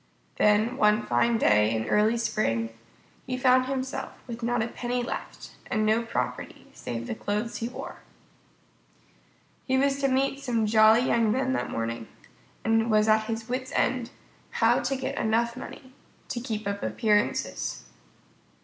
[0.37, 2.75] Then one fine day in early spring
[3.27, 7.67] he found himself with not a penny left, and no property save the clothes he
[7.69, 7.97] wore.
[9.67, 12.07] He was to meet some jolly young men that morning,
[12.65, 14.09] and he was at his wits' end
[14.49, 15.93] how to get enough money
[16.29, 17.83] to keep up appearances.